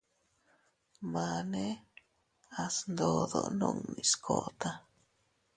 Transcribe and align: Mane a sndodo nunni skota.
Mane 1.11 1.65
a 2.61 2.63
sndodo 2.75 3.41
nunni 3.59 4.03
skota. 4.11 4.69